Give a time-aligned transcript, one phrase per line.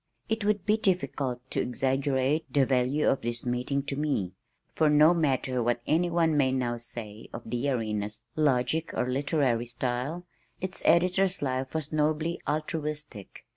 [0.29, 4.31] It would be difficult to exaggerate the value of this meeting to me,
[4.73, 10.25] for no matter what anyone may now say of the Arena's logic or literary style,
[10.59, 13.45] its editor's life was nobly altruistic.